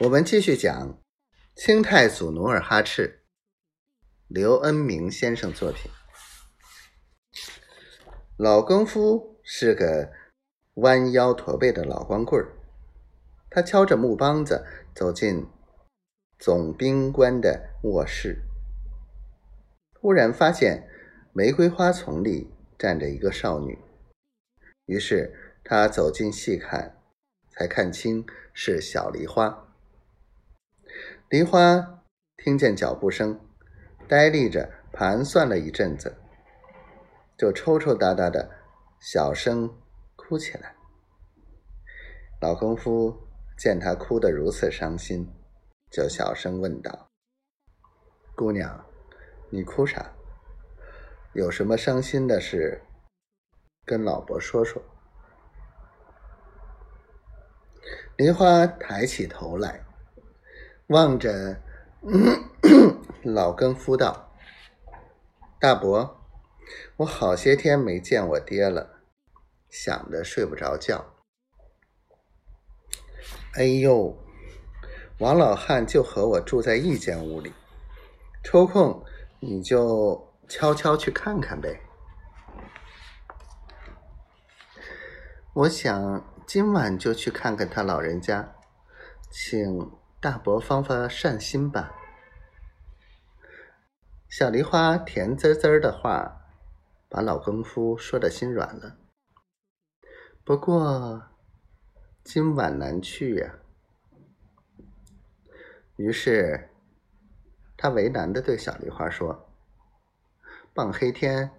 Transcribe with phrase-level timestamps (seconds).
[0.00, 1.02] 我们继续讲
[1.54, 3.22] 清太祖努尔哈赤，
[4.28, 5.90] 刘恩明先生作品。
[8.36, 10.12] 老更夫是个
[10.74, 12.52] 弯腰驼背的老光棍儿，
[13.48, 15.46] 他敲着木梆子走进
[16.38, 18.42] 总兵官的卧室，
[19.94, 20.86] 突然发现
[21.32, 23.78] 玫瑰花丛里站着一个少女，
[24.84, 27.02] 于是他走近细看，
[27.48, 29.65] 才看清是小梨花。
[31.28, 32.04] 梨花
[32.36, 33.40] 听见脚步声，
[34.06, 36.16] 呆立着盘算了一阵子，
[37.36, 38.48] 就抽抽搭搭的
[39.00, 39.76] 小声
[40.14, 40.76] 哭起来。
[42.40, 43.26] 老功夫
[43.58, 45.28] 见她哭得如此伤心，
[45.90, 47.08] 就小声问道
[48.36, 48.86] ：“姑娘，
[49.50, 50.12] 你哭啥？
[51.32, 52.80] 有什么伤心的事，
[53.84, 54.80] 跟老伯说说。”
[58.16, 59.85] 梨花抬起头来。
[60.88, 61.60] 望着
[63.24, 64.32] 老更夫道
[65.58, 66.20] ：“大伯，
[66.98, 69.00] 我好些天没见我爹了，
[69.68, 71.04] 想的睡不着觉。
[73.54, 74.16] 哎呦，
[75.18, 77.52] 王老汉就和我住在一间屋里，
[78.44, 79.04] 抽空
[79.40, 81.80] 你就悄悄去看看呗。
[85.52, 88.54] 我想今晚就去看看他老人家，
[89.32, 89.90] 请。”
[90.26, 91.94] 大伯方发善心吧。
[94.28, 96.40] 小梨花甜滋滋的话，
[97.08, 98.96] 把老功夫说的心软了。
[100.42, 101.22] 不过
[102.24, 103.54] 今晚难去呀。
[105.94, 106.70] 于是
[107.76, 109.48] 他为难的对小梨花说
[110.74, 111.52] ：“傍黑天，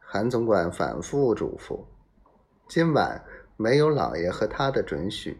[0.00, 1.84] 韩总管反复嘱咐，
[2.66, 3.22] 今晚
[3.58, 5.38] 没有老爷和他的准许，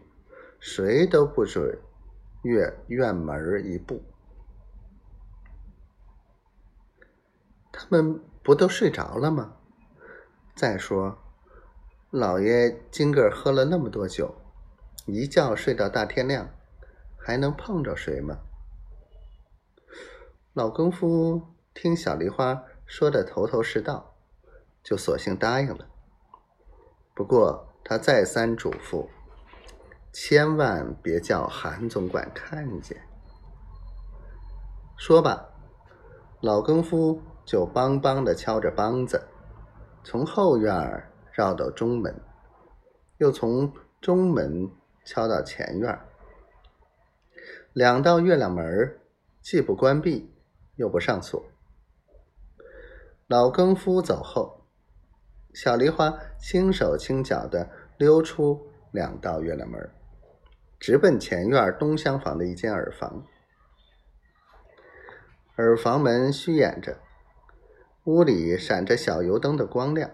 [0.59, 1.75] 谁都不准。”
[2.41, 4.01] 越院门一步，
[7.71, 9.57] 他们不都睡着了吗？
[10.55, 11.17] 再说，
[12.09, 14.35] 老爷今个喝了那么多酒，
[15.05, 16.49] 一觉睡到大天亮，
[17.17, 18.39] 还能碰着谁吗？
[20.53, 21.41] 老功夫
[21.73, 24.15] 听小梨花说的头头是道，
[24.81, 25.89] 就索性答应了。
[27.13, 29.09] 不过他再三嘱咐。
[30.21, 33.01] 千万别叫韩总管看见。
[34.97, 35.49] 说吧，
[36.41, 39.29] 老更夫就梆梆的敲着梆子，
[40.03, 42.13] 从后院绕到中门，
[43.17, 43.71] 又从
[44.01, 44.69] 中门
[45.05, 45.97] 敲到前院，
[47.71, 48.99] 两道月亮门
[49.41, 50.29] 既不关闭，
[50.75, 51.41] 又不上锁。
[53.27, 54.65] 老更夫走后，
[55.53, 59.89] 小梨花轻手轻脚的溜出两道月亮门。
[60.79, 63.25] 直奔前院东厢房的一间耳房，
[65.57, 66.99] 耳房门虚掩着，
[68.05, 70.09] 屋里闪着小油灯的光亮。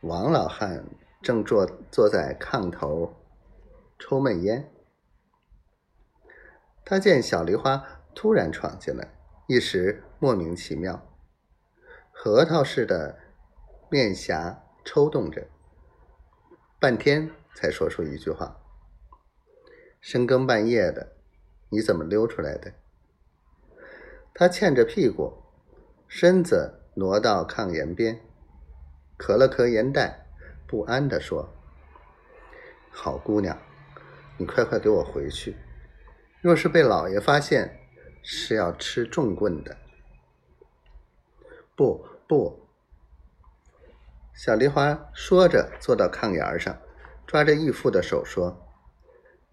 [0.00, 0.84] 王老汉
[1.22, 3.14] 正坐坐在炕头
[4.00, 4.68] 抽闷烟，
[6.84, 9.14] 他见小梨花突然闯进来，
[9.46, 11.08] 一时莫名其妙，
[12.10, 13.16] 核桃似的
[13.88, 15.46] 面颊抽动着，
[16.80, 18.58] 半天才说出一句话。
[20.02, 21.12] 深更半夜的，
[21.68, 22.72] 你怎么溜出来的？
[24.34, 25.32] 他欠着屁股，
[26.08, 28.20] 身子挪到炕沿边，
[29.16, 30.26] 咳了咳烟袋，
[30.66, 31.54] 不安地说
[32.90, 33.56] ：“好姑娘，
[34.38, 35.54] 你快快给我回去！
[36.40, 37.78] 若是被老爷发现，
[38.22, 39.76] 是要吃重棍的。”
[41.76, 42.66] 不不，
[44.34, 46.76] 小梨花说着，坐到炕沿上，
[47.24, 48.61] 抓着义父的手说。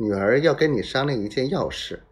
[0.01, 2.03] 女儿要跟你商量一件要事。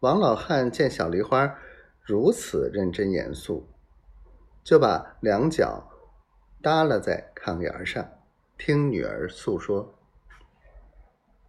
[0.00, 1.56] 王老汉见小梨花
[2.02, 3.68] 如此认真严肃，
[4.64, 5.88] 就把两脚
[6.60, 8.04] 耷拉在炕沿上，
[8.58, 9.94] 听女儿诉说。